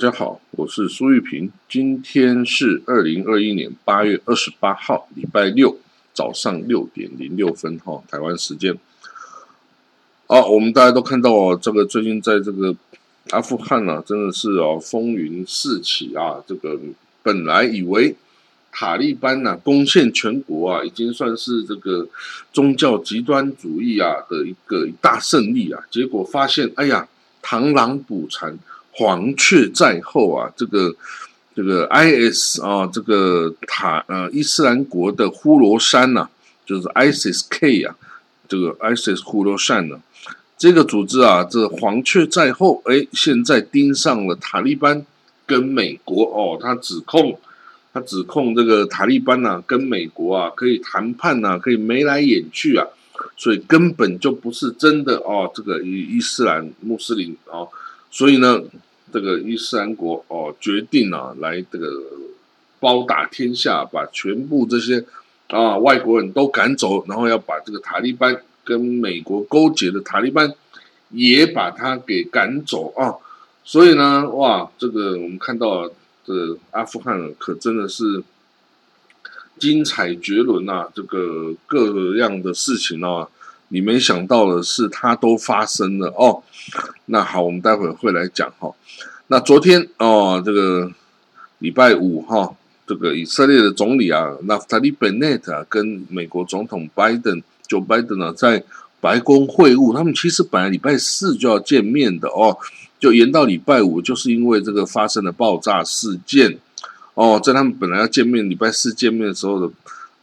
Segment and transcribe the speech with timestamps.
[0.00, 1.52] 大家好，我是苏玉平。
[1.68, 5.76] 今天是二零二一年八月二十八号，礼拜六
[6.14, 8.74] 早上六点零六分，哈，台湾时间。
[10.26, 12.74] 啊，我们大家都看到哦，这个最近在这个
[13.28, 16.42] 阿富汗呢，真的是哦风云四起啊。
[16.46, 16.80] 这个
[17.22, 18.16] 本来以为
[18.72, 22.08] 塔利班呢攻陷全国啊，已经算是这个
[22.54, 27.06] 宗教极端主义啊的一个大胜利啊，结果发现，哎呀，
[27.42, 28.58] 螳螂捕蝉。
[28.92, 30.94] 黄雀在后啊，这个
[31.54, 36.28] 这个 IS 啊，这个塔呃伊斯兰国的呼罗珊呐，
[36.66, 37.96] 就是 ISIS K 啊，
[38.48, 40.00] 这个 ISIS 呼罗珊呢，
[40.58, 45.04] 这个组织啊，这黄雀在后，哎，现在盯上了塔利班
[45.46, 47.38] 跟美国哦，他指控
[47.92, 52.86] 他指控这个塔利班呐跟美国啊可以谈判呐，可以眉来眼去啊，
[53.36, 57.68] 所以根本就不是真的哦，这个伊伊斯兰穆斯林哦。
[58.10, 58.62] 所以呢，
[59.12, 61.86] 这个伊斯兰国哦决定啊，来这个
[62.80, 65.04] 包打天下，把全部这些
[65.48, 70.52] 啊外国人都赶走，然后要把这个塔利班跟美国勾结的塔利班
[71.10, 73.14] 也把他给赶走啊。
[73.64, 75.88] 所以呢，哇，这个我们看到
[76.24, 78.22] 这阿富汗可真的是
[79.58, 80.88] 精彩绝伦啊！
[80.94, 83.28] 这个各样的事情啊。
[83.72, 86.42] 你没想到的是，它都发生了哦。
[87.12, 88.72] 那好，我们待会会来讲哈。
[89.26, 90.88] 那昨天哦，这个
[91.58, 92.54] 礼拜五哈，
[92.86, 98.62] 这个以色列的总理啊，纳夫塔利·本内特，跟美国总统拜登，就拜登呢，在
[99.00, 99.92] 白宫会晤。
[99.92, 102.56] 他们其实本来礼拜四就要见面的哦，
[103.00, 106.58] 就延到礼拜五，就是因为这个发生了爆炸事件
[107.14, 107.40] 哦。
[107.42, 109.72] 在他们本来要见面，礼拜四见面的时候的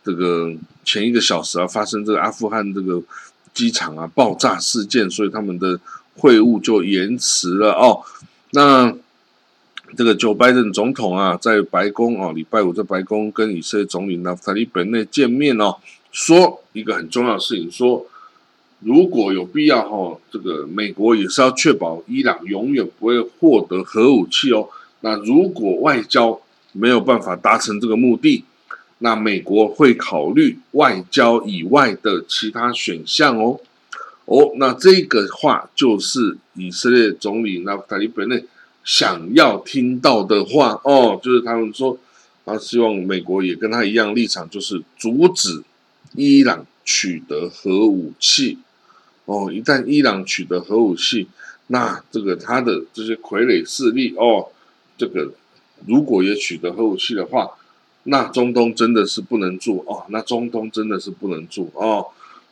[0.05, 0.53] 这个
[0.85, 3.03] 前一个小时啊，发生这个阿富汗这个。
[3.53, 5.79] 机场啊，爆炸事件，所以他们的
[6.17, 8.01] 会晤就延迟了哦。
[8.51, 8.93] 那
[9.95, 15.77] 这个九拜登总统啊，在白宫哦，礼拜五在白宫跟以色列总理纳夫塔利本内见面哦，
[16.11, 18.05] 说一个很重要的事情，说
[18.81, 24.67] 如果有必要哈，这个美国也是要确保伊朗永远不会获得核武器哦。
[25.01, 26.39] 那如果外交
[26.73, 28.43] 没有办法达成这个目的，
[28.99, 33.59] 那美国会考虑外交以外的其他选项哦，
[34.27, 38.45] 哦，那这个话就是以色列总理纳塔利本内
[38.83, 41.97] 想要听到的话哦，就是他们说，
[42.45, 45.63] 他希望美国也跟他一样立场，就是阻止
[46.13, 48.57] 伊朗取得核武器
[49.25, 51.27] 哦，一旦伊朗取得核武器，
[51.67, 54.47] 那这个他的这些傀儡势力哦，
[54.97, 55.31] 这个
[55.85, 57.49] 如果也取得核武器的话。
[58.09, 62.07] 那中东真的是不能住哦，那中东真的是不能住哦，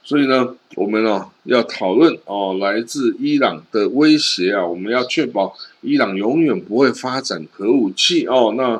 [0.05, 8.53] 所以呢，我们哦要讨论哦，来自伊朗的威胁啊，我们要确保伊朗永远不会发展核武器哦。
[8.55, 8.79] 那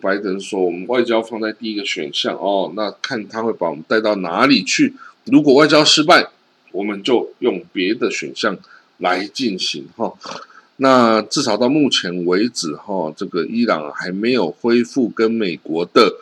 [0.00, 4.94] 拜登说，我们外交放在第一个选项哦，那看他会把我们带到哪里去。
[5.24, 6.26] 如果外交失败，
[6.72, 8.56] 我们就用别的选项
[8.96, 10.14] 来进行哈。
[10.78, 16.14] 那至少到目前为止，哈，这个伊朗还没有恢复跟美国的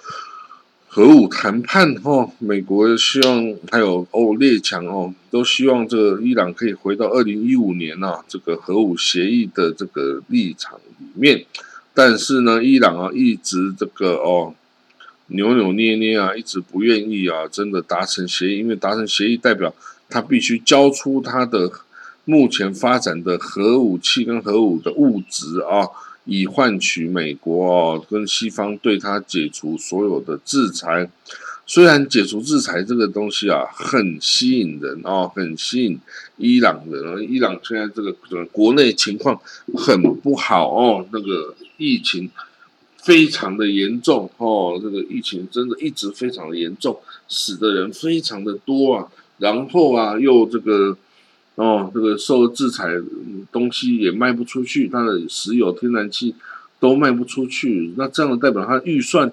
[0.94, 2.30] 核武谈判，哈。
[2.38, 11.44] 美国希望还有欧列强哦，都希望这个伊朗可以回到二零一五年呐这个核武协议的这个立场里面。
[11.92, 14.54] 但是呢，伊朗啊一直这个哦
[15.26, 19.74] 扭扭捏捏啊，一直不愿意啊，真的达成协议，因为达成协议代表
[20.08, 21.72] 他必须交出他的。
[22.26, 25.84] 目前发展的核武器跟核武的物质啊，
[26.24, 31.10] 以换取美国哦跟西方对他解除所有的制裁。
[31.66, 35.98] 虽然解除制裁这个东西啊很吸引人哦，很吸引
[36.36, 37.22] 伊朗人。
[37.30, 38.12] 伊朗现在这个
[38.52, 39.40] 国内情况
[39.74, 42.30] 很不好哦，那个疫情
[43.02, 46.98] 非常的严重哦，这个疫情真的一直非常的严重，
[47.28, 49.08] 死的人非常的多啊。
[49.38, 50.96] 然后啊，又这个。
[51.56, 52.88] 哦，这个受制裁
[53.54, 56.34] 东西也卖不出去，它的石油、天然气
[56.80, 59.32] 都卖不出去，那这样的代表它预算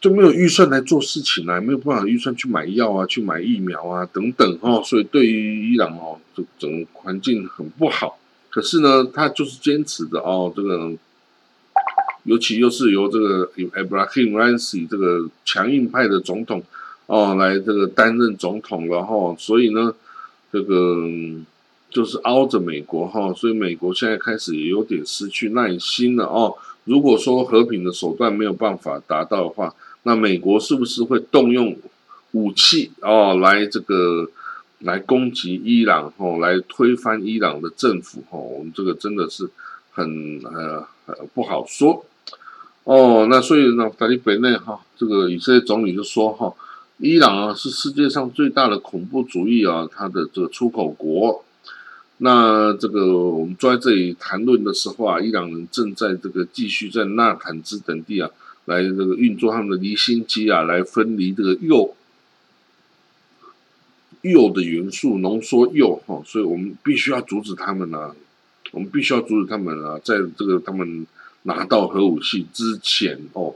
[0.00, 8.18] 就没有预算来做事情啊，没有办法预算去买药啊、去买疫苗啊等等哦，所以对于伊朗哦，这整个环境很不好。
[8.50, 10.92] 可是呢，他就是坚持的哦，这个
[12.24, 16.62] 尤其又是由这个 Ibrahim Raisi 这个强硬派的总统。
[17.06, 19.92] 哦，来这个担任总统了哈，所以呢，
[20.52, 21.06] 这个
[21.90, 26.54] 就是凹着美国哈，所以美国现在开始也有点失去耐心了哦。
[26.84, 29.74] 如果说和平的手段没有办法达到的话，
[30.04, 31.76] 那美国是不是会动用
[32.32, 34.28] 武器哦来这个
[34.80, 38.40] 来攻击伊朗哦，来推翻伊朗的政府哦？
[38.40, 39.48] 我们这个真的是
[39.92, 40.86] 很呃
[41.34, 42.04] 不好说
[42.84, 43.26] 哦。
[43.28, 46.52] 那所以呢，法利北内哈这个以色列总理就说哈，
[47.02, 51.42] 伊朗啊是世界上最大的恐怖主义啊，它的这个出口国。
[52.18, 58.28] 那这个我们坐在这里谈论的时候啊，伊朗人正在这个继续在纳坦兹等地啊，
[58.66, 61.94] 来这个运作他们的离心机啊，来分离这个铀
[64.20, 68.14] 铀的元素，浓缩铀哈，所以我们必须要阻止他们啊，
[68.72, 71.06] 我们必须要阻止他们啊，在这个他们
[71.44, 73.54] 拿到核武器之前哦。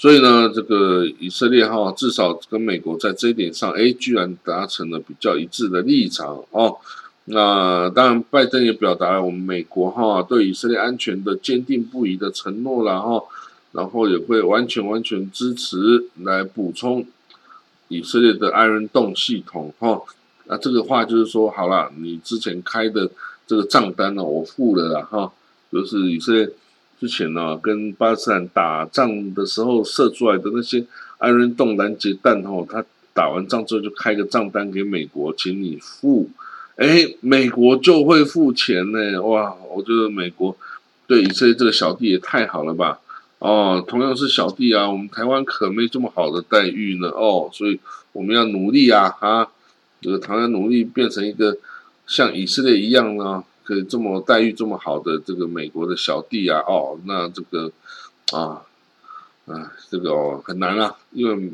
[0.00, 6.76] 所以呢，这个以色列哈，至少跟美国在这一点上，哎，居然达成了比较一致的立场哦。
[7.24, 13.24] 那当然，拜登也表达了我们美国哈对以色列安全的坚定不移的承诺了哈，
[13.72, 17.04] 然后也会完全完全支持来补充
[17.88, 20.00] 以色列的 Iron Dome 系统哈。
[20.44, 23.10] 那这个话就是说，好了，你之前开的
[23.48, 25.32] 这个账单呢，我付了啦哈，
[25.72, 26.48] 就是以色列。
[27.00, 30.84] 之前呢，跟巴基斯坦打仗的时候射出来的那些
[31.18, 32.84] 安人洞拦截弹，哦，他
[33.14, 36.28] 打完仗之后就开个账单给美国，请你付，
[36.76, 40.56] 哎，美国就会付钱呢，哇，我觉得美国
[41.06, 42.98] 对以色列这个小弟也太好了吧，
[43.38, 47.78] 哦，同样是小弟啊，我们台湾可没这么好的待遇呢，哦，所以
[48.12, 49.48] 我们要努力啊，啊，
[50.00, 51.56] 这个台湾努力变成一个
[52.08, 53.44] 像以色列一样呢。
[53.68, 57.70] 可这么待遇这么好的这个美国的小弟啊，哦，那这个
[58.32, 58.64] 啊
[59.44, 61.52] 啊，这个哦很难啊，因为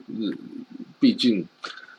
[1.00, 1.44] 毕竟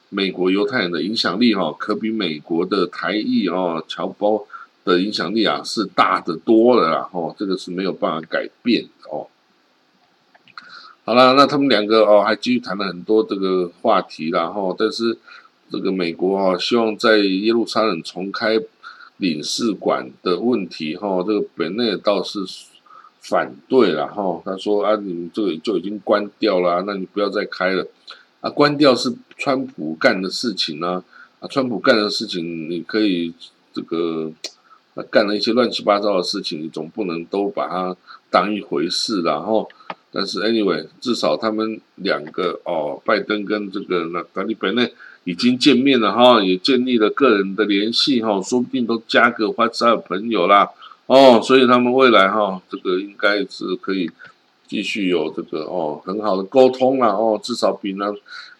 [0.07, 4.47] 美国犹太人的影响力哈，可比美国的台裔哦侨胞
[4.85, 9.27] 的影响力啊是大的多了啦，哦，这个是没有办法改变哦。
[11.03, 15.17] 好了，那他们两个哦还继续谈了很多这个话题，然后但是
[15.69, 18.57] 这个美国啊希望在耶路撒冷重开。
[19.17, 22.39] 领事馆的问题哈，这个本内倒是
[23.21, 24.41] 反对了哈。
[24.43, 27.87] 他说啊，你们这个就已经关掉了，那你不要再开了。
[28.41, 31.03] 啊，关掉是川普干的事情呢。
[31.39, 33.33] 啊，川普干的事情，你可以
[33.73, 34.31] 这个
[34.95, 37.95] 啊干了一些乱七八糟的事情，你总不能都把它
[38.29, 39.69] 当一回事然后，
[40.11, 44.93] 但是 anyway，至少他们两个哦，拜登跟这个那达利本内。
[45.25, 50.69] 已经见面了哈，也建立了个人的联系哈，说不定都加个 WhatsApp 朋友啦。
[51.07, 54.09] 哦，所以他们未来哈，这个应该是可以
[54.67, 57.07] 继续有这个哦很好的沟通啦。
[57.07, 58.13] 哦，至少比那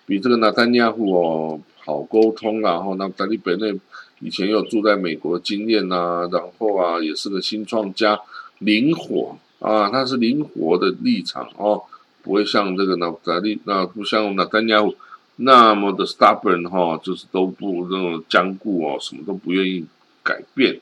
[0.05, 2.71] 比这个纳丹亚胡哦好沟通啦。
[2.71, 3.73] 哦，那达利本内
[4.19, 8.19] 以前有住在美国经验呐，然后啊也是个新创家，
[8.59, 9.37] 灵活。
[9.59, 11.81] 啊，他是灵活的立场哦，
[12.21, 14.93] 不会像这个纳达利那不像纳丹亚胡。
[15.37, 19.85] 那么的 stubborn 哈，就是都不那种僵固哦，什么都不愿意
[20.23, 20.79] 改变。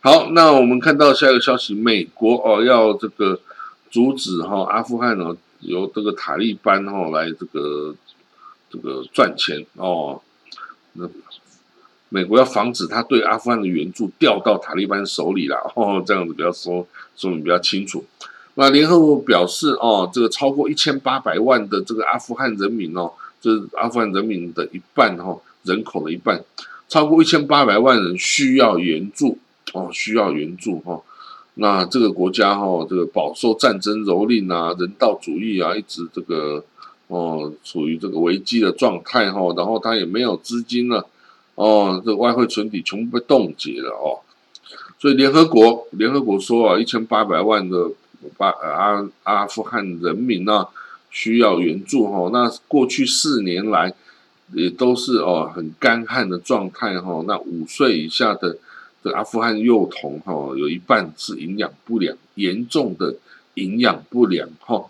[0.00, 3.40] 好，那我们看到下一个消息，美国哦要这个
[3.90, 7.94] 阻止哈阿富汗呢由这个塔利班哈来这个
[8.68, 10.20] 这个赚钱哦。
[10.94, 11.08] 那
[12.08, 18.04] 美国要防止他对阿富汗的援助掉到塔利班手里了哦，这样子比较说说明比较清楚。
[18.54, 23.12] 那联合国表示哦，这个超过一千八百万的这个阿富汗人民哦。
[23.52, 26.44] 是阿富汗人民的一半哈，人口的一半，
[26.88, 29.38] 超过一千八百万人需要援助
[29.72, 31.00] 哦，需要援助哈。
[31.54, 36.64] 那这个国家哈，这个饱受战争蹂躏啊，人道主义啊，一直这个
[37.08, 39.40] 哦，处于这个危机的状态哈。
[39.56, 41.06] 然后他也没有资金了
[41.54, 44.20] 哦，这外汇存底全部被冻结了哦。
[44.98, 47.90] 所以联合国联合国说啊，一千八百万的
[48.36, 50.66] 巴阿阿富汗人民呢。
[51.10, 53.94] 需要援助哈，那过去四年来
[54.52, 57.24] 也都是哦很干旱的状态哈。
[57.26, 58.58] 那五岁以下的
[59.02, 63.16] 的阿富汗幼童哈，有一半是营养不良，严重的
[63.54, 64.84] 营养不良哈。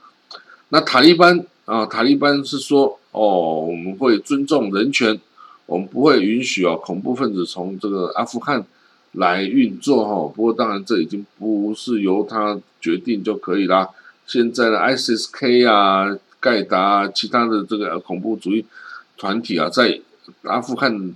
[0.71, 5.19] 那塔利班啊，塔利班是说哦，我们会尊重人权，
[5.67, 8.67] 我们不会允许哦恐怖分子从这个阿富汗
[9.13, 10.33] 来运作哈。
[10.35, 13.89] 不过当然这已经不是由他决定就可以啦。
[14.27, 18.65] 现在的 ISISK 啊、盖达、其他的这个恐怖主义
[19.17, 20.01] 团体啊，在
[20.43, 21.15] 阿富汗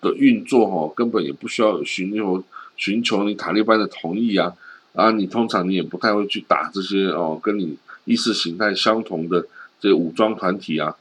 [0.00, 2.42] 的运作哈，根本也不需要寻求
[2.76, 4.54] 寻求你塔利班的同意啊
[4.94, 5.10] 啊！
[5.10, 9.46] 你通常你也不太会去打这些哦，跟你意识形态相同的
[9.78, 10.96] 这武装团体啊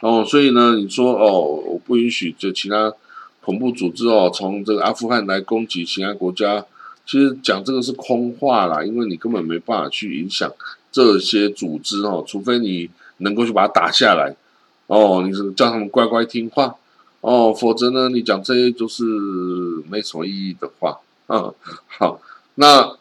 [0.00, 2.92] 哦，所以呢，你说哦，我不允许就其他
[3.40, 6.64] 恐怖组织哦，从这个阿富汗来攻击其他国家，
[7.04, 10.50] 其实讲这个是空话啦，因为你根本没办法去影响
[10.92, 14.34] 这些组织哦，除非你能够去把它打下来
[14.86, 16.74] 哦，你是叫他们乖乖听话
[17.20, 19.04] 哦，否则呢，你讲这些就是
[19.88, 21.52] 没什么意义的话啊。
[21.86, 22.20] 好，
[22.56, 22.96] 那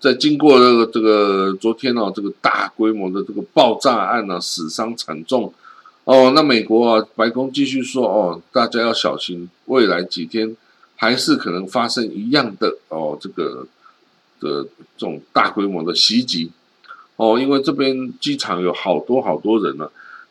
[0.00, 5.52] 在经过这个这个昨天哦，这个大规模的这个爆炸案呢，死伤惨重。
[6.04, 10.56] 哦，那美国啊，白宫继续说哦，大家要小心，未来几天
[10.96, 13.66] 还是可能发生一样的哦，这个
[14.38, 16.50] 的这种大规模的袭击
[17.16, 19.88] 哦，因为这边机场有好多好多人呢，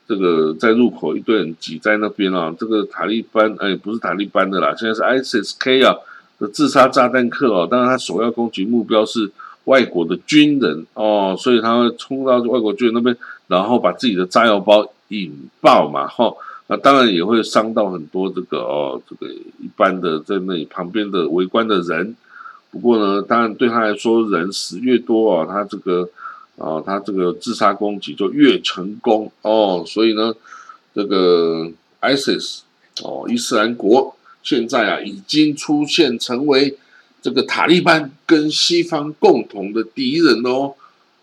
[0.08, 5.96] 这个在入口一堆人挤在那边啊，这个塔利班哎，不是塔利班的啦，现在是 ISIS-K 啊
[6.40, 9.32] 的自杀炸弹客哦，当然他首要攻击目标是
[9.66, 13.16] 外国的军人哦，所以他会冲到外国军人那边，
[13.48, 14.90] 然后把自己的炸药包。
[15.10, 16.34] 引爆嘛，哈，
[16.66, 22.16] 那当然也会伤到很多这个哦，这个一般的在那里旁边的围观的人。
[22.72, 26.10] 不过呢，当然对他来说，人死越多啊，他这个
[26.58, 29.84] 啊，他这个自杀攻击就越成功哦。
[29.88, 30.34] 所以呢，
[30.94, 32.60] 这个 ISIS
[33.02, 36.78] 哦，伊斯兰国现在啊，已经出现成为
[37.22, 40.74] 这个塔利班跟西方共同的敌人哦。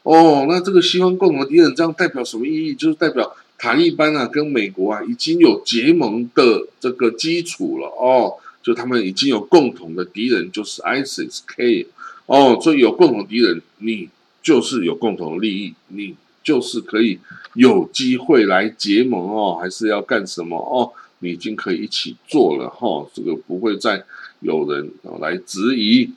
[0.02, 2.74] 哦，那这个西方共同的敌人，这样代表什么意义？
[2.74, 3.36] 就是代表。
[3.62, 8.32] 塔利班啊，跟美国啊已经有结盟的这个基础了哦，
[8.62, 11.86] 就他们已经有共同的敌人，就是 ISIS-K
[12.24, 14.08] 哦，所以有共同敌人，你
[14.42, 17.18] 就是有共同利益，你就是可以
[17.54, 20.92] 有机会来结盟哦，还是要干什么哦？
[21.20, 24.04] 你已经可以一起做了哈，这个不会再
[24.40, 26.10] 有人来质疑，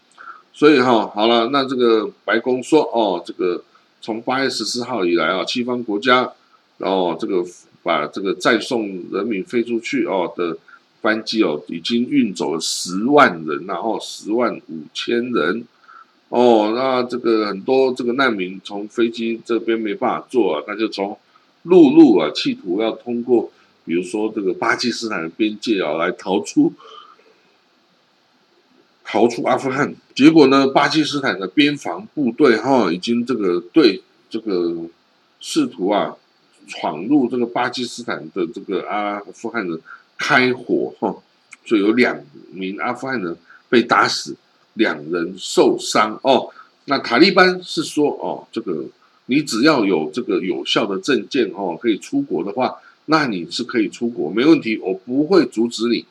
[0.54, 3.64] 所以哈，好了，那这个白宫说哦，这个
[4.02, 6.32] 从八月十四号以来啊，西方国家。
[6.80, 7.46] 哦，这个
[7.84, 10.58] 把这个再送人民飞出去哦的
[11.02, 15.66] 班机哦，已经运走了十万人，然后十万五千人。
[16.34, 21.16] 哦，那这个很多这个难民从飞机这边没办法坐啊，那就从
[21.62, 23.52] 陆路啊，企图要通过，
[23.86, 26.74] 比如说这个巴基斯坦的边界啊，来逃出
[29.04, 29.94] 逃出阿富汗。
[30.16, 34.76] 结果呢，巴基斯坦的边防部队哈，已经这个对这个
[35.40, 36.16] 试图啊。
[36.66, 39.78] 闯入这个巴基斯坦的这个阿富汗人
[40.18, 41.14] 开火哈，
[41.66, 42.18] 所以有两
[42.54, 43.36] 名阿富汗人
[43.68, 44.34] 被打死，
[44.74, 46.50] 两人受伤哦。
[46.86, 48.86] 那塔利班是说哦，这个
[49.28, 52.76] 你只要有这个有效的证件哦，可以出国的话，
[53.06, 56.06] 那你是可以出国，没问题，我不会阻止你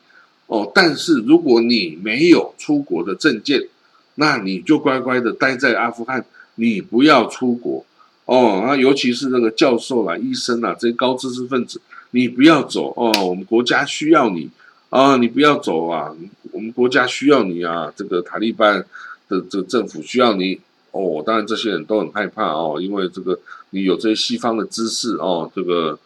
[0.46, 0.70] 哦。
[0.74, 3.68] 但是如果你没有出国的证件，
[4.14, 7.84] 那你就乖乖的待在阿富汗，你不要出国。
[8.24, 11.80] 哦，那尤其是那个教授啦、医生啊，这些高知识分子，
[12.12, 14.48] 你不要走哦，我们国家需要你
[14.92, 16.14] 啊，你不要走啊，
[16.50, 18.84] 我们国家需要你啊，这个塔利班
[19.26, 21.22] 的这个政府需要你哦。
[21.24, 25.98] 当然，这些人都很害怕哦，因为这个你有这些西方的知识哦，这个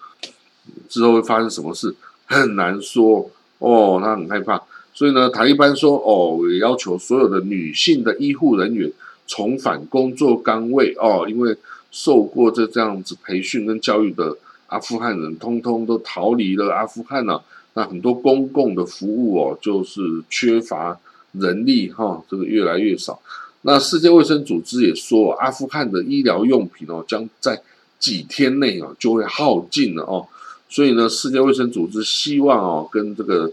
[0.88, 1.92] 之后会发生什么事
[2.26, 3.28] 很难说
[3.58, 4.62] 哦，他很害怕，
[4.94, 8.92] 所以呢，塔利班说哦，也要求所有的女性的医护人员
[9.26, 11.56] 重返工作岗位哦，因为。
[11.92, 17.42] 受过这这样子培训跟教育的阿富汗人，通通都逃离了阿富汗了。
[17.76, 20.98] 那很多公共的服务哦，就是缺乏
[21.32, 23.20] 人力哈，这个越来越少。
[23.60, 27.60] 那世界卫生组织也说，阿富汗的医疗用品哦，将在
[27.98, 30.26] 几天内啊就会耗尽了哦。
[30.70, 33.52] 所以呢，世界卫生组织希望哦，跟这个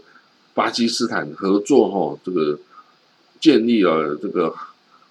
[0.54, 2.58] 巴基斯坦合作哈，这个
[3.42, 4.56] 建立了这个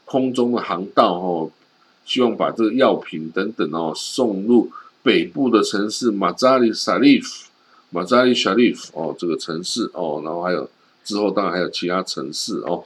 [0.06, 1.50] 空中的航道哈。
[2.06, 4.72] 希望把这个药品等等哦送入
[5.04, 7.46] 北部的城市马扎里沙利夫、
[7.92, 10.68] 马扎里沙利夫哦这个城市哦，然后还有
[11.04, 12.82] 之后当然还有其他城市哦，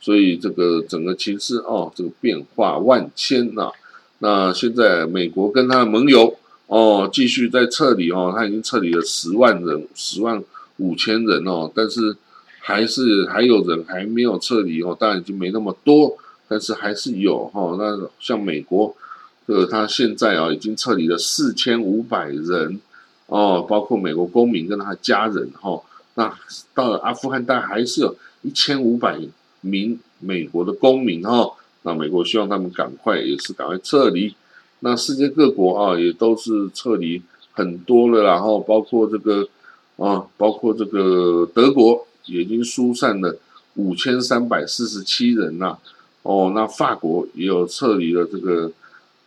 [0.00, 3.70] 所以这个整个情势哦这个变化万千呐。
[4.18, 6.36] 那现在美国跟他的盟友
[6.66, 10.42] 哦继续在撤离哦，他已经撤离了十万人、十万
[10.76, 12.14] 五千人哦，但是
[12.60, 16.18] 还是还有人还没有撤离哦，当然已经没那么多。
[16.50, 18.96] 但是还是有哈，那像美国，
[19.44, 22.80] 呃，他现在啊已经撤离了四千五百人
[23.28, 25.80] 哦，包括美国公民跟他的家人哈。
[26.14, 26.36] 那
[26.74, 29.18] 到了阿富汗，但还是有一千五百
[29.60, 31.52] 名美国的公民哈。
[31.82, 34.34] 那美国希望他们赶快也是赶快撤离。
[34.80, 39.48] 那世界各国啊也都是撤离很多了，然后包括这个
[39.96, 43.36] 啊，包括这个德国已经疏散了
[43.74, 45.78] 五千三百四十七人呐。
[46.22, 48.70] 哦，那法国也有撤离了这个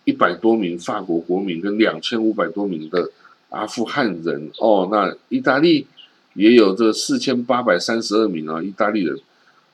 [0.04, 3.10] 一百多名法国国民跟两千五百多名的
[3.52, 4.52] 阿富汗人。
[4.60, 5.88] 哦，那意大利
[6.34, 9.18] 也有这四千八百三十二名啊意大利人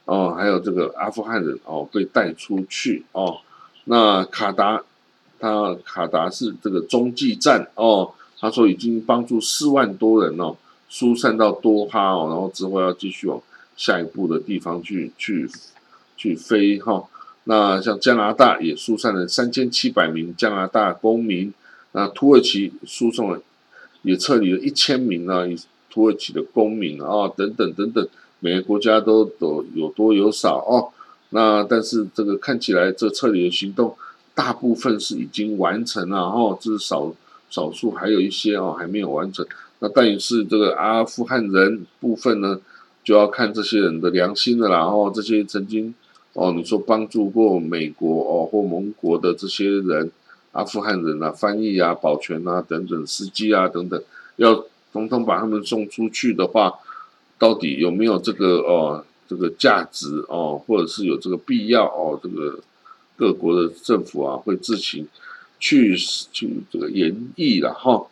[0.06, 3.40] 哦，还有这个阿富汗人哦被带出去哦。
[3.86, 4.84] 那卡达
[5.40, 10.56] 他卡达是这个中继站哦，他说已经帮助四万多人哦
[10.90, 13.42] 疏散到多哈哦，然后之后要继续往
[13.76, 15.50] 下一步的地方去去
[16.16, 17.04] 去飞哈。
[17.44, 21.54] 那像加拿大也疏散了三千七百名加拿大公民，
[21.92, 23.42] 那土耳其输送了
[24.02, 25.46] 也撤离了一千名啊。
[25.90, 28.08] 土耳其的公民啊，等等等等，
[28.40, 30.94] 每个国家都都有多有少哦。
[31.32, 33.96] 那但是这个看起来，这撤离的行动
[34.36, 37.12] 大部分是已经完成了哦，这是少
[37.50, 39.44] 少数还有一些哦还没有完成。
[39.80, 42.60] 那但是这个阿富汗人部分呢，
[43.04, 44.82] 就要看这些人的良心了啦。
[44.82, 45.96] 哦，这些曾经
[46.34, 50.12] 哦你说帮助过美国哦或盟国的这些人，
[50.58, 54.02] 阿富汗人啊，翻译啊、保全啊等等，司机啊等等，
[54.36, 54.66] 要。
[54.94, 56.74] 统统把他们送出去的话，
[57.38, 62.20] 到底有没有这个哦这个价值哦，或者是有这个必要哦？
[62.24, 62.60] 这个
[63.16, 65.08] 各国的政府啊会自行
[65.60, 65.96] 去
[66.32, 68.08] 去这个研议了哈。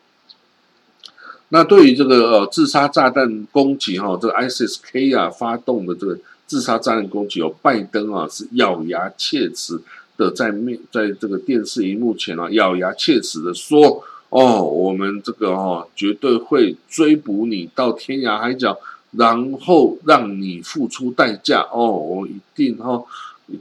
[1.49, 9.79] 那对于这个呃自杀炸弹攻击哈，这个 ISIS-K 啊发动的这个自杀炸弹攻击，有拜登啊是咬牙切齿
[10.17, 14.03] 的在面在这个电视荧幕前啊咬牙切齿的说。
[14.29, 18.77] 哦，我们这个哦，绝对会追捕你到天涯海角，
[19.11, 21.91] 然后让你付出代价哦。
[21.91, 23.01] 我一定哈，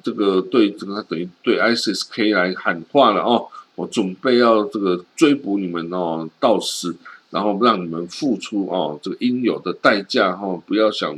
[0.02, 3.46] 这个对这个等于对 ISIS-K 来喊话了哦。
[3.76, 6.96] 我准备要这个追捕你们哦，到死，
[7.30, 10.61] 然后让你们付出哦这个应有的代价哈。
[10.66, 11.16] 不要想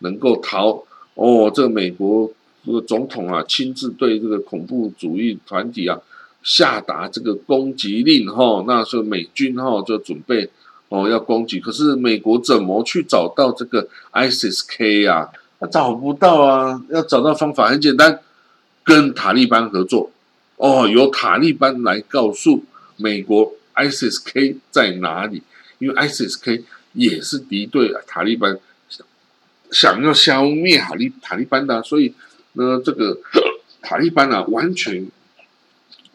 [0.00, 0.82] 能够逃
[1.14, 1.48] 哦。
[1.54, 2.32] 这个美国
[2.66, 5.98] 这个总统啊，亲自对这个恐怖主义团体啊。
[6.42, 10.48] 下达这个攻击令哈，那时候美军哈就准备
[10.88, 15.28] 哦要攻击，可是美国怎么去找到这个 ISIS-K 啊？
[15.58, 18.20] 他找不到啊，要找到方法很简单，
[18.84, 20.12] 跟塔利班合作
[20.54, 22.62] 哦，由塔利班来告诉
[22.96, 25.42] 美国 ISIS-K 在哪里，
[25.80, 26.62] 因为 ISIS-K
[26.92, 28.56] 也是敌对塔利班，
[29.72, 32.14] 想要消灭塔利塔利班的，所以
[32.56, 33.18] 呢，这个
[33.80, 35.06] 塔利班啊完全。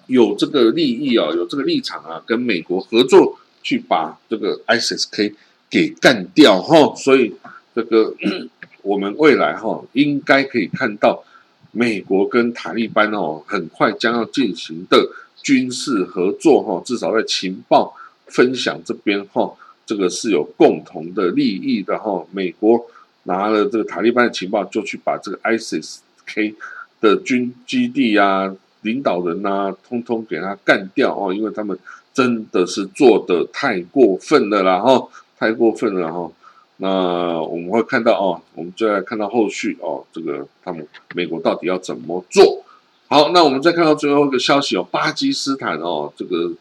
[0.07, 5.33] 有这个利益啊，有这个立场啊，跟美国合作去把这个 ISIS-K
[5.69, 7.33] 给干掉哈，所以
[7.73, 8.13] 这个
[8.83, 11.23] 我们未来哈应该可以看到
[11.71, 22.25] 美国跟塔利班哦很快将要进行的军事合作哈，至少在情报分享这边哈，这个是有共同的利益的哈。
[22.31, 22.85] 美国
[23.23, 25.99] 拿了这个塔利班的情报，就去把这个 ISIS
[26.33, 26.55] ISIS-K
[26.99, 28.55] 的军基地啊。
[28.83, 31.77] 领导人呐，通通给他干掉哦，因为他们
[32.15, 36.31] 真的是做的太过分了啦哈，太过分了哈。
[36.77, 42.65] 那我们会看到哦，我们就来看到后续哦，这个他们美国到底要怎么做？
[43.07, 46.51] 好，那我们再看到最后一个消息哦，巴基斯坦哦，这个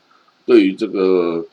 [0.44, 1.46] 对于这个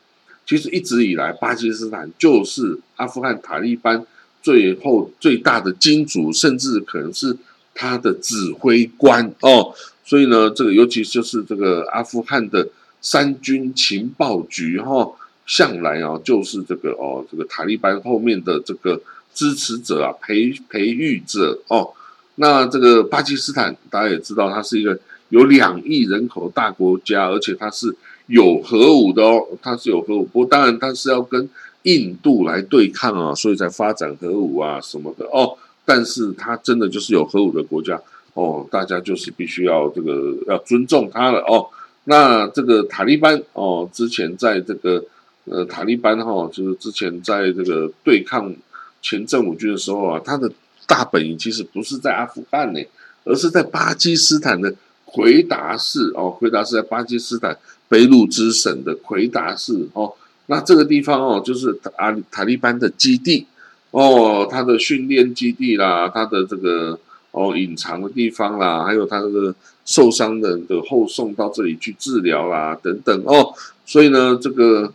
[0.46, 4.04] 其实一直以来，巴基斯坦就是阿富汗塔利班
[4.42, 7.34] 最后最大的金主，甚至可能是
[7.78, 9.72] 他的指挥官哦。
[10.04, 12.66] 所以呢，这个尤其就是这个阿富汗的
[13.00, 15.06] 三军情报局哈，
[15.46, 19.00] 向来啊就是这个哦，这个塔利班后面的这个
[19.34, 21.92] 支持者啊，培培育者哦。
[22.36, 27.94] 那这个巴基斯坦大家也知道，它是一个有两亿人口的大国家，而且它是
[28.28, 30.24] 有核武的哦，它是有核武。
[30.24, 31.48] 不过当然它是要跟
[31.82, 35.58] 印度来对抗啊，所以才发展核武啊什么的哦。
[35.88, 37.98] 但是它真的就是有核武的国家。
[38.34, 41.66] 哦，大家就是必须要这个要尊重他了哦。
[42.04, 45.04] 那这个塔利班哦，之前在这个
[45.46, 48.54] 呃塔利班哈，就是之前在这个对抗
[49.02, 50.48] 前政府军的时候啊，他的
[50.86, 52.80] 大本营其实不是在阿富汗呢，
[53.24, 54.72] 而是在巴基斯坦的
[55.04, 60.12] 奎达市哦，奎达是在巴基斯坦北鲁支省的奎达市哦。
[60.46, 63.48] 那这个地方哦，就是阿塔利班的基地
[63.90, 66.98] 哦，他的训练基地啦，他的这个。
[67.30, 73.52] 哦，隐藏的地方啦，还有他这个受伤的的后送到这里去治疗啦，等等哦。
[73.84, 74.90] 所以呢，这个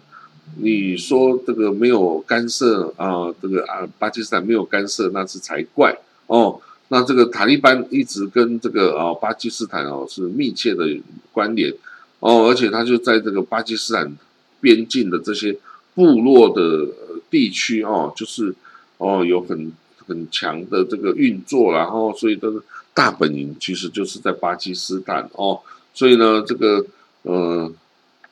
[0.58, 6.60] 你说这个没有干涉啊，这个啊巴基斯坦没有干涉，那是才怪哦。
[6.88, 10.86] 那这个塔利班一直跟这个啊巴基斯坦哦是密切的
[11.32, 11.72] 关联
[12.20, 14.12] 哦，而且他就在这个巴基斯坦
[14.60, 15.56] 边境的这些
[15.94, 16.88] 部落的
[17.30, 18.54] 地区哦，就是
[18.98, 19.72] 哦有很。
[20.06, 22.62] 很强的这个运作，然后所以这个
[22.94, 25.58] 大本营其实就是在巴基斯坦哦，
[25.94, 26.86] 所以呢，这个
[27.22, 27.72] 呃，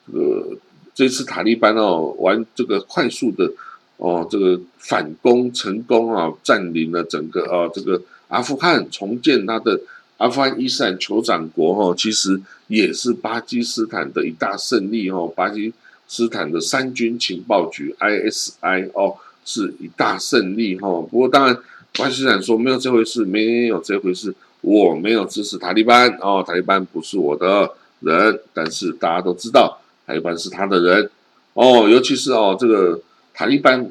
[0.06, 0.58] 这个
[0.93, 3.50] 这次塔利班哦玩这个快速的
[3.95, 9.80] 哦，这个反攻成功啊，占领了整个啊这个阿富汗，重建他的
[10.17, 15.32] 阿富汗伊斯兰酋长国哈，其实也是巴基斯坦的一大胜利哦。
[15.34, 15.74] 巴基
[16.10, 19.15] 斯坦的三军情报局 ISI 哦，
[19.46, 20.88] 是一大胜利哈。
[20.90, 21.58] 不过当然，
[21.98, 31.10] 巴基斯坦说没有这回事，没有这回事，我没有支持塔利班哦，塔利班不是我的人，但是大家都知道塔利班是他的人
[31.54, 33.02] 哦，尤其是哦这个。
[33.34, 33.90] 塔利班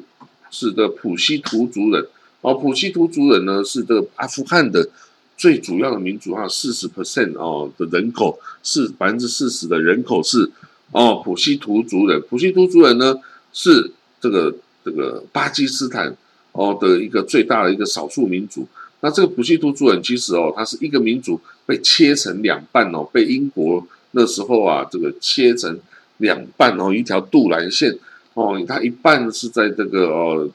[0.51, 2.07] 是的普希图族人，
[2.41, 4.87] 哦，普希图族人呢是这个阿富汗的
[5.35, 10.49] 最主要的民族哈，四十 percent 哦的人口是百分之四十的人口是
[10.91, 13.19] 哦普希图族人，普希图族人呢
[13.51, 16.15] 是这个这个巴基斯坦
[16.51, 18.67] 哦的一个最大的一个少数民族。
[19.01, 25.79] 那这个普希图族人其实哦，它是一个民族被切成两半哦，被英国那时候啊这个切成
[26.17, 27.97] 两半哦，一条杜兰线。
[28.33, 30.49] 哦，它一半是在这个哦，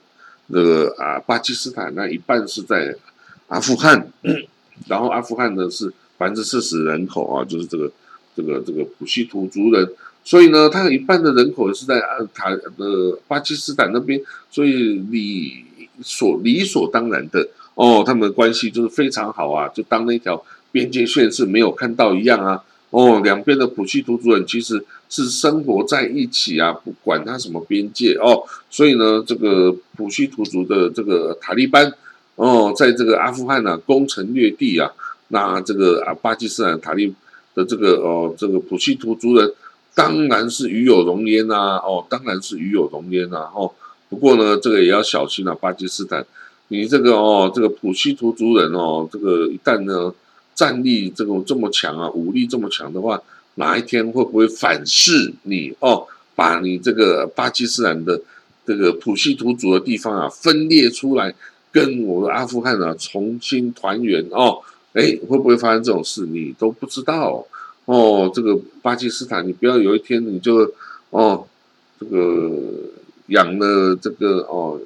[0.46, 2.96] 那个啊巴基斯坦，那一半是在
[3.48, 4.10] 阿富汗，
[4.86, 7.92] 然后阿富汗呢是百分之四十人口啊，就是这个
[8.34, 9.86] 这个这个普希图族人，
[10.26, 12.02] 所以呢，它有一半的人口是在
[12.34, 15.64] 塔呃巴基斯坦那边，所以理
[16.02, 22.60] 所理所当然的哦，他们的关系就是非常好啊，就当那条边界线是没有看到一样啊。
[22.90, 31.92] 哦，两边的普希图族人其实是生活在一起啊，不管他什么边界哦，所以呢，这个普希图族的这个塔利班
[32.34, 34.90] 哦，在这个阿富汗呢攻城略地啊，
[35.28, 37.14] 那这个啊巴基斯坦塔利
[37.54, 39.52] 的这个哦这个普希图族人
[39.96, 43.72] 当然是与有荣焉呐，哦，当然是与有荣焉呐，哦，
[44.08, 46.24] 不过呢，这个也要小心啊，巴基斯坦，
[46.68, 50.14] 你这个哦这个普希图族人哦，这个一旦呢。
[50.56, 53.22] 战力这个这么强啊，武力这么强的话，
[53.56, 56.06] 哪一天会不会反噬你哦？
[56.34, 58.18] 把你这个巴基斯坦的
[58.64, 61.34] 这个普希图族的地方啊分裂出来，
[61.70, 64.58] 跟我的阿富汗啊重新团圆哦？
[64.94, 66.24] 哎，会不会发生这种事？
[66.24, 67.46] 你都不知道。
[67.86, 70.70] 哦这个巴基斯坦，你不要有一天你就
[71.10, 71.46] 哦，
[71.98, 72.50] 这个
[73.28, 74.78] 养了这个哦，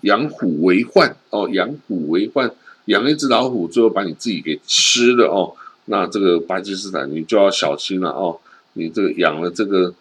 [0.00, 2.50] 养虎为患哦，养虎为患。
[2.86, 8.36] 养一只老虎，最后把你自己给吃了哦，那这个巴基斯坦你就要小心了哦。
[8.72, 9.94] 你这个养了这个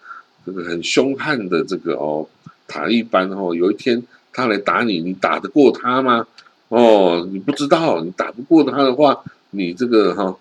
[0.43, 2.27] 这个很凶悍的这个哦
[2.67, 4.01] 塔利班哦，有一天
[4.33, 6.25] 他来打你，你打得过他吗？
[6.69, 10.35] 哦，你不知道，你打不过他的话，你这个哈，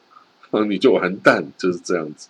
[0.68, 2.28] 你就完蛋，就是这样子。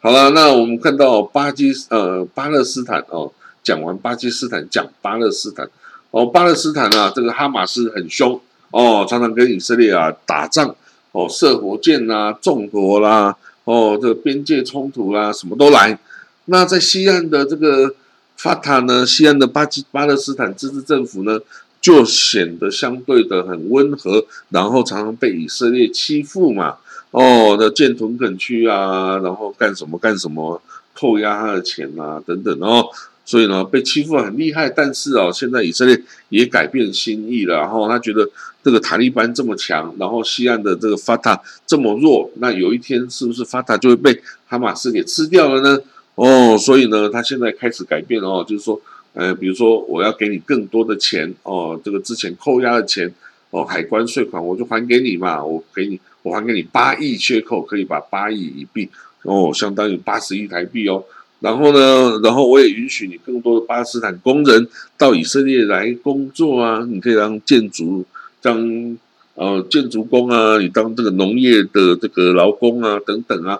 [0.00, 3.32] 好了，那我们看到巴基呃巴勒斯坦哦，
[3.62, 5.68] 讲完巴基斯坦，讲巴勒斯坦
[6.10, 8.40] 哦，巴勒斯坦啊，这个哈马斯很凶。
[8.72, 10.74] 哦，常常跟以色列啊打仗，
[11.12, 15.98] 哦，射火箭啦，纵火啦，哦，这个边界冲突啦，什么都来。
[16.46, 17.94] 那在西岸的这个
[18.36, 21.38] 法塔呢，西岸的巴基巴勒斯坦自治政府呢，
[21.82, 26.78] 就显得相对的很温和，然后常常被以色列欺负嘛。
[27.12, 30.60] 哦，的建屯垦区啊，然后干什么干什么，
[30.92, 32.84] 扣押他的钱啊，等等哦。
[33.24, 37.54] 所以呢，被欺负很厉害，但是哦，现在以色列也改变心意了。
[37.56, 38.28] 然后他觉得
[38.64, 45.78] 这个塔利班这么强，然后西岸的这个法塔这么弱，那有一天是不是法塔就会被哈马斯给吃掉了呢？
[46.16, 48.80] 哦，所以呢，他现在开始改变哦，就是说，
[49.12, 53.14] 呃，比如说我要给你更多的钱哦，这个之前扣押的钱
[53.50, 58.88] 哦，海关税款我就还给你嘛，我给你，我还给你八亿缺口，可以把八亿一币
[59.22, 61.04] 哦，相当于八十亿台币哦。
[61.40, 68.04] 然后呢，然后我也允许你更多的巴勒斯坦工人到以色列来工作啊，你可以当建筑，
[68.40, 68.96] 当
[69.34, 73.58] 呃建筑工啊，你当这个农业的这个劳工啊，等等啊，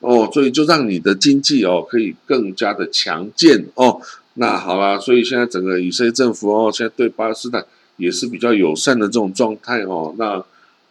[0.00, 4.00] 哦，所以就让你的经济哦可以更加的强健哦。
[4.34, 7.62] 那好啦，所以现在整个以色列政府哦，现在对巴勒斯坦
[7.98, 10.14] 也是比较友善的这种状态哦。
[10.16, 10.42] 那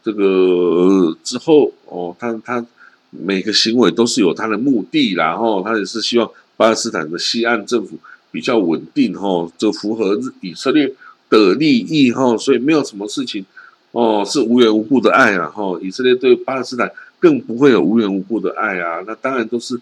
[0.07, 2.65] 这个之后哦，他他。
[3.09, 7.97] 每个行为都是有他的目的，然后他也是希望巴勒斯坦的西岸政府
[8.31, 10.93] 比较稳定，哈，就符合以色列
[11.29, 13.45] 的利益，哈，所以没有什么事情，
[13.93, 19.79] 哦，是无缘无故的爱啊，哈，以色列对巴勒斯坦更不会有无缘无故的爱啊，那当然都是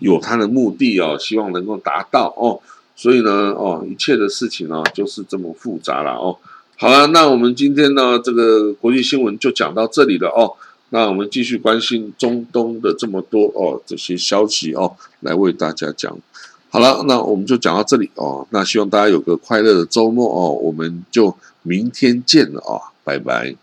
[0.00, 2.60] 有他的目的哦，希望能够达到哦，
[2.96, 6.36] 所以呢，哦，一切的事情呢就是这么复杂了哦。
[6.76, 10.52] 好了，那我们今天呢这个国际新闻就讲到这里了哦。
[10.90, 16.16] 那我们继续关心中东的这么多哦这些消息哦，来为大家讲。
[16.68, 18.46] 好了，那我们就讲到这里哦。
[18.50, 23.54] 那希望大家有个快乐的周末哦，我们就明天见了啊，拜拜。